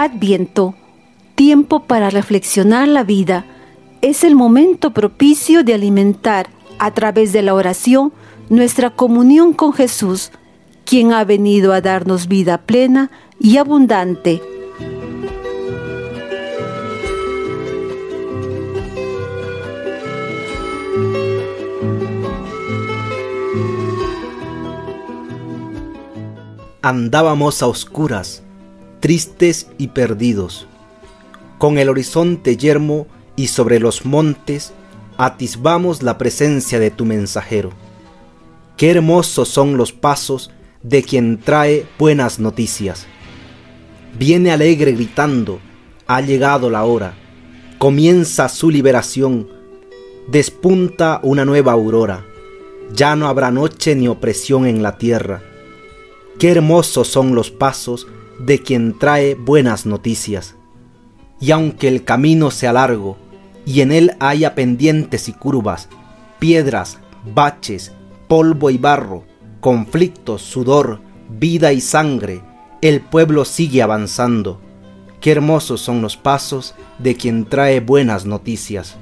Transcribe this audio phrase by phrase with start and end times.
[0.00, 0.76] Adviento,
[1.34, 3.44] tiempo para reflexionar la vida,
[4.00, 6.46] es el momento propicio de alimentar
[6.78, 8.12] a través de la oración
[8.48, 10.30] nuestra comunión con Jesús,
[10.84, 13.10] quien ha venido a darnos vida plena
[13.40, 14.40] y abundante.
[26.82, 28.44] Andábamos a oscuras,
[29.00, 30.66] tristes y perdidos,
[31.58, 34.72] con el horizonte yermo y sobre los montes
[35.16, 37.70] atisbamos la presencia de tu mensajero.
[38.76, 40.50] Qué hermosos son los pasos
[40.82, 43.06] de quien trae buenas noticias.
[44.18, 45.60] Viene alegre gritando,
[46.06, 47.14] ha llegado la hora,
[47.78, 49.48] comienza su liberación,
[50.28, 52.24] despunta una nueva aurora,
[52.94, 55.42] ya no habrá noche ni opresión en la tierra
[56.38, 58.06] Qué hermosos son los pasos
[58.38, 60.54] de quien trae buenas noticias.
[61.40, 63.16] Y aunque el camino sea largo,
[63.64, 65.88] y en él haya pendientes y curvas,
[66.38, 66.98] piedras,
[67.34, 67.92] baches,
[68.26, 69.24] polvo y barro,
[69.60, 72.42] conflictos, sudor, vida y sangre,
[72.80, 74.60] el pueblo sigue avanzando.
[75.20, 78.96] Qué hermosos son los pasos de quien trae buenas noticias.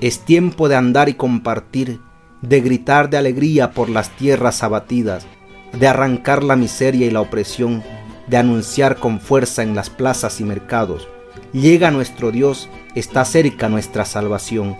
[0.00, 2.00] Es tiempo de andar y compartir,
[2.40, 5.24] de gritar de alegría por las tierras abatidas,
[5.78, 7.84] de arrancar la miseria y la opresión,
[8.26, 11.08] de anunciar con fuerza en las plazas y mercados.
[11.52, 14.76] Llega nuestro Dios, está cerca nuestra salvación.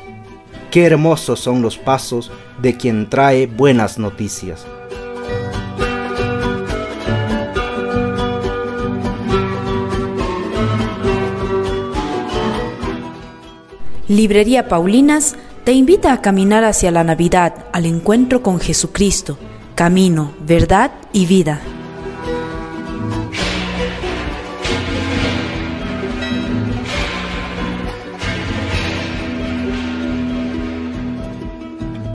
[0.71, 4.67] Qué hermosos son los pasos de quien trae buenas noticias.
[14.09, 19.39] Librería Paulinas te invita a caminar hacia la Navidad, al encuentro con Jesucristo
[19.75, 21.61] camino, verdad y vida.